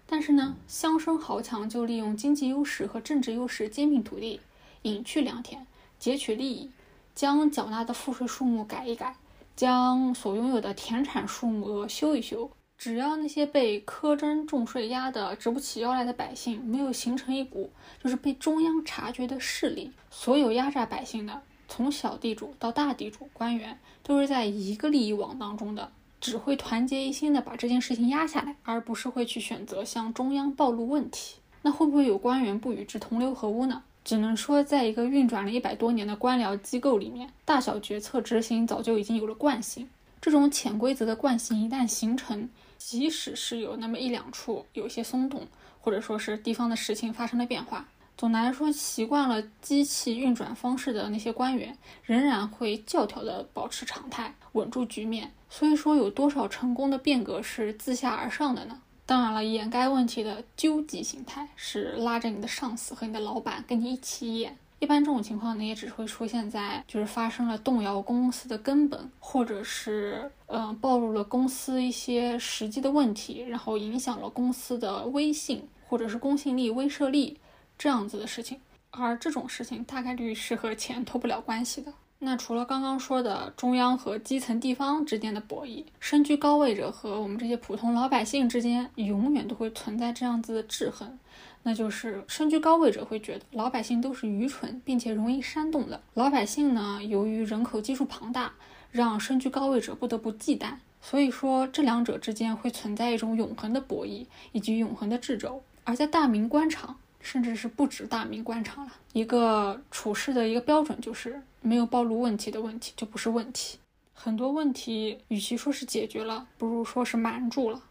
[0.06, 4.40] 但是呢，乡绅豪强就利用经济优势和政治优势兼并土地，
[4.82, 5.66] 隐去良田，
[5.98, 6.70] 截取利益，
[7.14, 9.16] 将缴纳的赋税数目改一改，
[9.56, 12.50] 将所拥有的田产数目额修一修。
[12.78, 17.70] 只要那些被苛征重税压得直不起腰来的百姓没有形成一股
[18.04, 25.90] 就是被中央察觉的势力，所有压榨百姓的，从小地主到大地主、官员，都是在一个利益网当中的，
[26.20, 31.37] 只会团结一心的把这件事情压下来，而不是会去选择向中央暴露问题。
[31.62, 33.83] 那会不会有官员不与之同流合污呢？
[34.05, 39.88] 只能说，在一个运转了一百多年的官僚机构里面，大小决策执行早就已经有了惯性。
[40.20, 42.48] 这种潜规则的惯性一旦形成，
[42.79, 45.46] 即使是有那么一两处有些松动，
[45.81, 55.33] 或者说是地方的事情发生了变化，总的来说，习惯了机器运转方式的那些官员，仍然会教条的保持常态，稳住局面。
[55.48, 58.80] 所以说，有多少成功的变革是自下而上的呢？
[59.06, 64.56] 当然了，掩盖问题的究极形态是拉着你的上司和你的老板跟你一起演。
[64.78, 77.38] 一般这种情况呢，也只会出现在就是发生了动摇公司的根本，或者是嗯暴露了公司一些实际的问题，然后影响了公司的威信或者是公信力、威慑力
[77.78, 78.61] 这样子的事情。
[78.90, 81.92] 而这种事情大概率是和钱脱不了关系的。
[82.18, 91.18] 那除了刚刚说的中央和基层地方之间的博弈，身居高位者和我们这些普通老百姓之间，永远都会存在这样子的制衡。
[91.62, 98.52] 那就是身居高位者会觉得老百姓都是愚蠢并且容易煽动的，老百姓呢，由于人口基数庞大，
[98.90, 100.74] 让身居高位者不得不忌惮。
[101.02, 105.62] 所以说，这两者之间会存在一种永恒的博弈以及永恒的掣肘。
[105.85, 113.78] 而在大明官场，甚至是不止大明官场了，一个处事的一个标准就是没有暴露问题的问题就不是问题。
[114.14, 117.82] 很多问题与其说是解决了，不如说是瞒住了。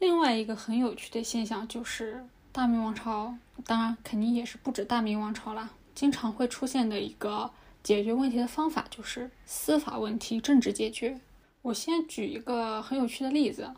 [0.00, 2.26] 另外一个很有趣的现象就是。
[2.52, 3.34] 大明王朝，
[3.66, 5.70] 当然肯定也是不止大明王朝啦。
[5.92, 7.50] 经常会出现的一个
[7.82, 11.18] 解决问题的方法就是司法问题政治解决。
[11.62, 13.74] 我先举一个很有趣的例子，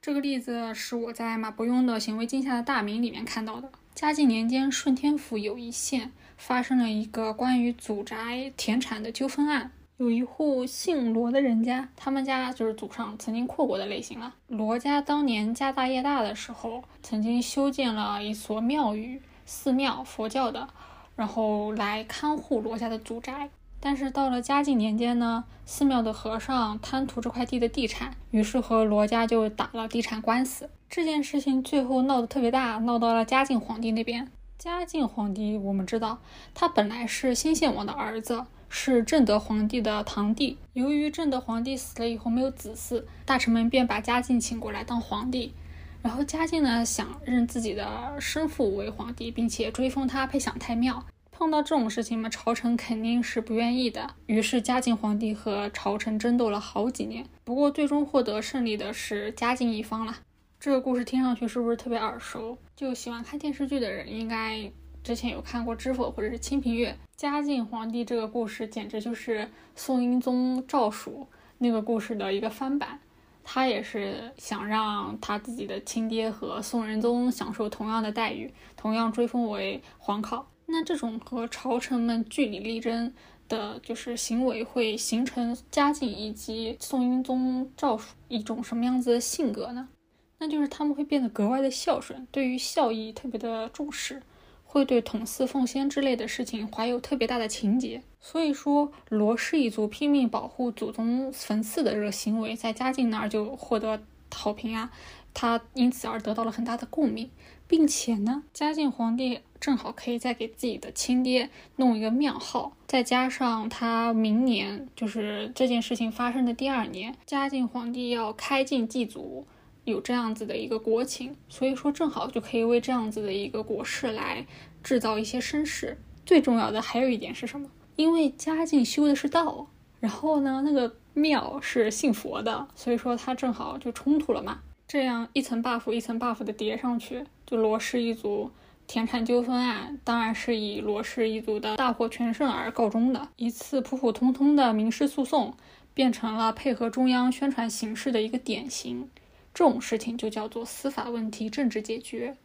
[0.00, 3.68] 这个例子是我在马伯庸的《行为镜下的大明》里面看到的。
[3.94, 9.70] 嘉靖年间，顺天府有一县发生了一个关于祖宅田产的纠纷案。
[9.98, 14.34] 有一户姓罗的人家，他们家就是祖上曾经扩过的类型了。
[14.48, 20.68] 罗家当年家大业大的时候，曾经修建了一所庙宇、寺庙、佛教的，
[21.14, 23.50] 然后来看护罗家的祖宅。
[23.84, 30.70] 但是到了嘉靖年间呢，寺庙的和尚贪图这块地的地产，于是和罗家就打了地产官司。
[30.88, 34.30] 这件事情最后闹得特别大，闹到了嘉靖皇帝那边。
[34.56, 36.20] 嘉靖皇帝，我们知道，
[36.54, 38.46] 他本来是新献王的儿子。
[38.74, 40.56] 是正德皇帝的堂弟。
[40.72, 45.52] 由于正德皇帝死了以后没有子嗣，大臣们便把嘉靖请过来当皇帝。
[46.00, 51.04] 然后嘉靖呢想认自己的生父为皇帝，并且追封他配享太庙。
[51.32, 54.14] 碰到这种事情嘛，朝臣肯定是不愿意的。
[54.26, 57.26] 于是嘉靖皇帝和朝臣争斗了好几年。
[57.42, 60.18] 不过最终获得胜利的是嘉靖一方了。
[60.60, 62.56] 这个故事听上去是不是特别耳熟？
[62.76, 64.70] 就喜欢看电视剧的人应该。
[65.02, 71.26] 之前有看过《知否》或者是《清平乐》，嘉靖皇帝这个故事简直就是宋英宗赵曙
[71.58, 73.00] 那个故事的一个翻版。
[73.42, 80.46] 他也是想让他自己的亲爹和宋仁宗享受同样的待遇，同样追封为皇考。
[80.72, 83.12] 那这种和朝臣们据理力争
[83.46, 89.90] 的，就是行为，会形成嘉靖以及宋英宗赵曙一种什么样子的性格呢？
[90.38, 94.22] 那就是他们会变得格外的孝顺，对于孝义特别的重视，
[94.64, 98.02] 会对统祀奉先之类的事情怀有特别大的情结。
[98.18, 104.02] 所以说，罗氏一族拼命保护祖宗坟祀的这个行为，在嘉靖那儿就获得
[104.34, 104.90] 好评啊，
[105.34, 107.30] 他因此而得到了很大的共鸣，
[107.68, 119.46] 并且呢，嘉靖皇帝正好可以再给自己的亲爹弄一个庙号，再加上他明年就是这件事情发生的第二年，嘉靖皇帝要开晋祭祖。
[119.84, 124.46] 有这样子的一个国情，所以说正好就可以为这样子的一个国事来
[124.82, 125.98] 制造一些声势。
[126.24, 127.68] 最重要的还有一点是什么？
[127.96, 129.66] 因为嘉靖修的是道，
[129.98, 134.60] 然后呢，那个庙是信佛的，所以说他正好就冲突了嘛。
[134.86, 138.52] 这样一层 buff 一层 buff 的叠上去，就罗氏一族
[138.86, 143.28] 田产纠纷案，当然是以罗氏一族的大获全胜而告终的。
[143.36, 145.54] 一次普普通通的民事诉讼，
[145.94, 149.08] 变成了配合中央宣传形势的一个典型。
[149.54, 152.36] 这种事情就叫做司法问题政治解决。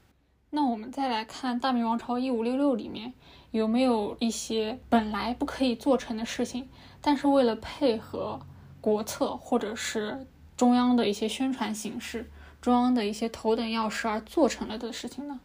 [0.49, 3.13] 那我们再来看《大明王朝一五六六》里面
[3.51, 6.69] 有没有一些本来不可以做成的事情，
[7.01, 8.39] 但是为了配合
[8.79, 10.25] 国策或者是
[10.55, 12.29] 中央的一些宣传形式、
[12.61, 15.41] 中央的一些头等要事而做成了的事情呢？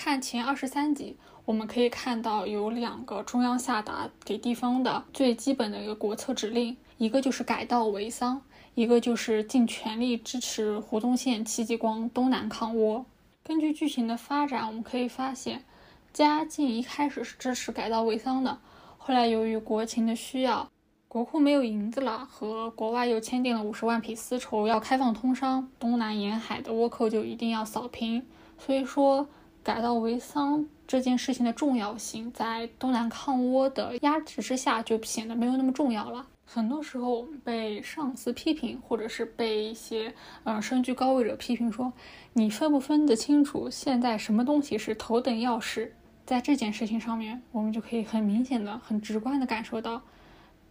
[0.00, 8.40] 看前二十三集，我们可以看到有两个中央下达给地方的最基本的一个国策指令，一个就是改稻为桑。
[8.76, 13.06] 一个就是尽全力支持胡宗宪、戚继光东南抗倭。
[13.42, 15.64] 根据剧情的发展，我们可以发现，
[16.12, 18.56] 嘉靖一开始是支持改稻为桑的，
[18.98, 20.70] 后来由于国情的需要，
[21.08, 28.24] 国库没有银子了，和国外又签订了五十万匹丝绸，要开放通商，东南沿海的倭寇就一定要扫平。
[28.60, 29.28] 所以说，
[29.68, 36.26] 改道为桑这件事情的重要性，在东南抗倭的压制之下，就显得没有那么重要了。
[36.46, 40.14] 很多时候我们被上司批评，或者是被一些
[40.44, 41.92] 呃身居高位者批评说，
[42.32, 45.94] 你分不分得清楚现在什么东西是头等要事？
[46.24, 50.00] 在这件事情上面，我们就可以很明显的、很直观的感受到，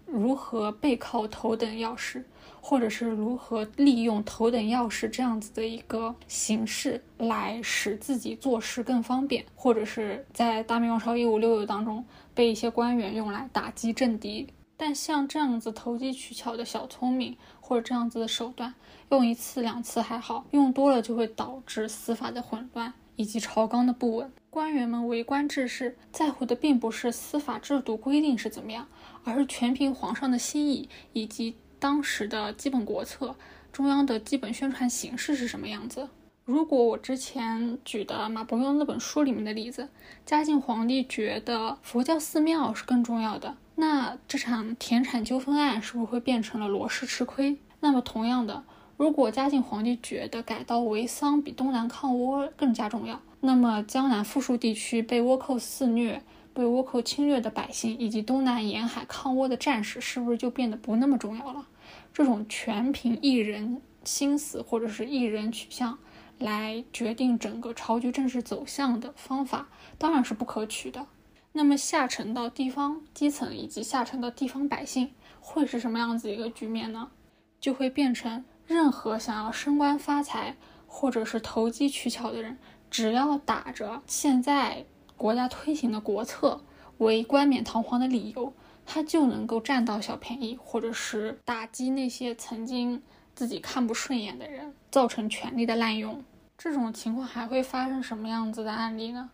[0.08, 2.26] 如何背靠头等要事，
[2.62, 12.04] 或者是如何利用头等要事这样子的一个形式来使自己做事更方便，或者是在大明王朝一五六六当中
[12.34, 14.48] 被一些官员用来打击政敌。
[14.80, 18.74] 但像这样子投机取巧的小聪明，或者这样子的手段，
[19.10, 24.32] 用一次两次还好，用多了就会导致司法的混乱以及朝纲的不稳。
[24.52, 28.88] 官员们为官治事，在乎的并不是司法制度规定是怎么样，
[29.28, 33.36] 而是全凭皇上的心意以及当时的基本国策、
[33.74, 36.08] 中央的基本宣传形式是什么样子。
[36.46, 39.90] 如果我之前举的马伯庸那本书里面的例子，
[40.26, 43.58] 嘉靖皇帝觉得佛教寺庙是更重要的。
[43.76, 47.58] 那这场田产纠纷案是不是会变成了罗氏吃亏？
[47.82, 48.64] 那么同样的，
[48.96, 56.24] 如果嘉靖皇帝觉得改刀为桑比东南抗倭更加重要，那么江南富庶地区被倭寇肆虐、
[56.58, 61.68] 被倭寇侵略的百姓，以及东南沿海抗倭的战士，是不是就变得不那么重要了？
[62.12, 66.00] 这种全凭一人心思或者是一人取向
[66.40, 71.06] 来决定整个朝局政治走向的方法，当然是不可取的。
[71.52, 77.12] 那么下沉到地方基层以及下沉到地方百姓会是什么样子一个局面呢？
[77.60, 80.56] 就会变成任何想要升官发财
[80.88, 82.58] 或者是投机取巧的人，
[82.90, 84.86] 只要打着现在
[85.18, 86.62] 国家推行的国策
[87.00, 88.54] 为冠冕堂皇的理由，
[88.86, 93.02] 他就能够占到小便宜，或者是打击那些曾经
[93.36, 96.24] 自己看不顺眼的人，造成权力的滥用。
[96.58, 99.30] 这种情况还会发生什么样子的案例呢？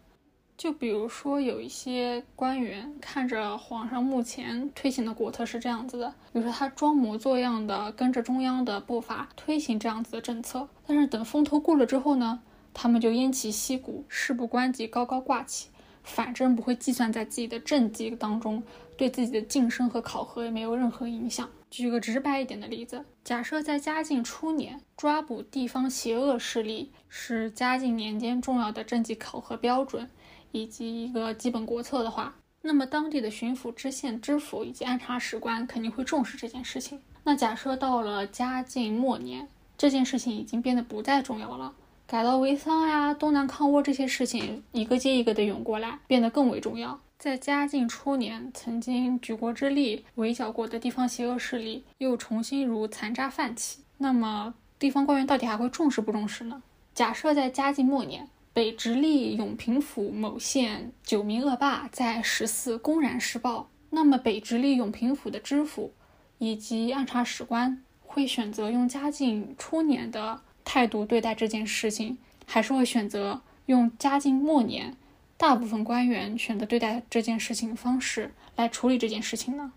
[0.56, 12.42] 就比如说，有一些官员看着皇上目前推行的国策是这样子的，比如说他装模作样的跟着中央的步伐推行这样子的政策，但是等风头过了之后呢，
[12.74, 15.70] 他们就偃旗息鼓，事不关己高高挂起，
[16.04, 18.62] 反正不会计算在自己的政绩当中，
[18.95, 21.49] 对自己的晋升和考核也没有任何影响。
[21.72, 30.10] 举个直白一点的例子，假设在嘉靖初年抓捕地方邪恶势力是嘉靖年间重要的政绩考核标准。
[30.56, 37.01] 以及一个基本国策的话，那么当地的巡抚、知县、知府以及按察使官肯定会重视这件事情。
[37.24, 41.74] 那假设到了嘉靖末年，这件事情已经变得不再重要了，
[42.14, 46.99] 改道为桑呀、东南抗倭这些事情一个接一个的涌过来，变得更为重要。
[47.18, 54.53] 在嘉靖初年，曾经举国之力围剿过的地方邪恶势力又重新如残渣泛起，那么。
[54.78, 56.61] 地方官员到底还会重视不重视呢？
[56.93, 65.91] 假设在嘉靖末年，北直隶永平府某县九名恶霸在十四公然施暴，那么北直隶永平府的知府
[66.38, 74.95] 以及按察使官会选择用嘉靖初年的态度对待这件事情，还是会选择用嘉靖末年
[75.38, 79.74] 大部分官员选择对待这件事情的方式来处理这件事情呢？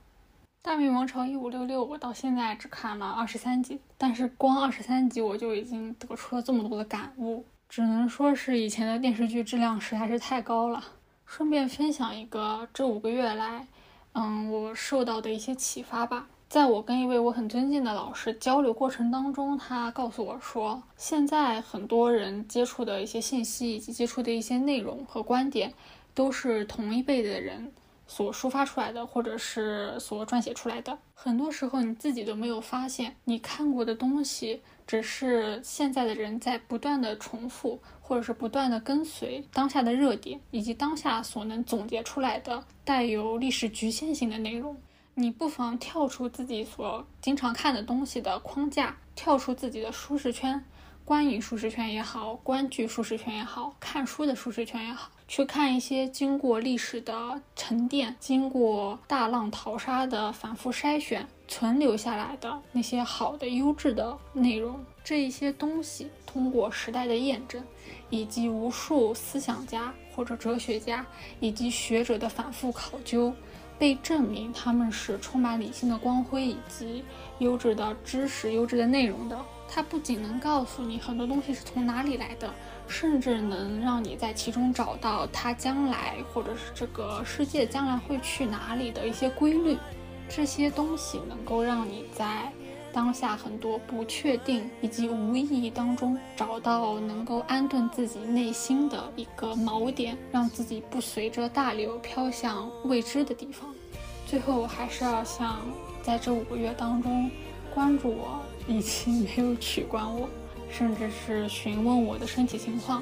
[0.62, 10.82] 大明王朝一五六六，我到现在只看了二十三集，但是光二十三集我就已经得出了这么多的感悟，只能说是以前的电视剧质量实在是太高了。
[11.24, 13.66] 顺便分享一个这五个月来，
[14.12, 16.26] 嗯，我受到的一些启发吧。
[16.48, 25.74] 在我跟一位我很尊敬的老师交流过程当中，他告诉我说，现在很多人接触的一些信息以及接触的一些内容和观点，
[26.14, 27.72] 都是同一辈的人。
[28.08, 44.76] 所抒发出来的，或者是所撰写出来的，很多时候你自己都没有发现，你看过的东西，只是现在的人在不断的重复，或者是不断的跟随当下的热点，以及当下所能总结出来的带有历史局限性的内容。
[45.18, 50.62] 你不妨跳出自己所经常看的东西的框架，跳出自己的舒适圈。
[51.06, 64.84] 观影舒适圈也好，观剧舒适圈也好，看书的舒适圈也好，去看一些经过历史的沉淀、经过大浪淘沙的反复筛选、存留下来的那些好的、优质的内容。
[65.02, 67.64] 这一些东西通过时代的验证，
[68.10, 71.06] 以及无数思想家或者哲学家
[71.40, 73.32] 以及学者的反复考究，
[73.78, 77.04] 被证明他们是充满理性的光辉以及
[77.38, 79.38] 优质的知识、优质的内容的。
[79.68, 82.48] 它不仅能告诉你很多东西是从哪里来的，
[82.86, 89.76] 甚至能让你在其中找到它将来或者是这个世界将来会去哪里的一些规律。
[90.28, 92.52] 这些东西能够让你在
[92.96, 103.68] 当下很多不确定以及无意义当中找到能够安顿自己内心的一个锚点，让自己不随着大流飘向未知的地方。
[104.26, 105.60] 最后，还是要向
[106.02, 107.30] 在这五个月当中
[107.74, 108.40] 关注我。
[108.68, 110.28] 以及没有取关我，
[110.68, 113.00] 甚至是询问我的身体情况，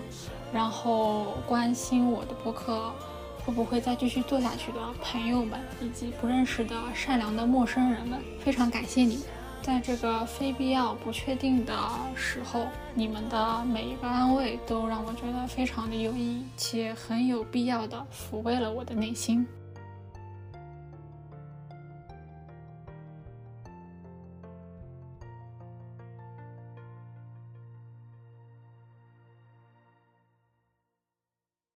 [0.52, 2.92] 然后关心我的播客
[3.46, 9.24] 会不会再继续做下去的朋友们，以及不认识的善良的陌生人们，非常感谢你们，
[9.64, 11.74] 在这个非必要、不确定的
[12.14, 19.46] 时候，你们的每一个安慰都让我觉得非常的有意义，且很有必要的抚慰了我的内心。